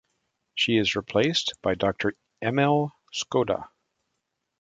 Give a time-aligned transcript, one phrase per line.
[0.55, 3.67] She is replaced by Doctor Emil Skoda.